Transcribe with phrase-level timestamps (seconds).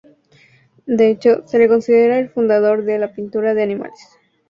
[0.87, 4.09] De hecho, se le considera el fundador de la pintura de animales.